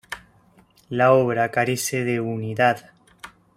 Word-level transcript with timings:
La 0.89 1.13
obra 1.13 1.51
carece 1.51 2.03
de 2.03 2.19
unidad. 2.19 2.89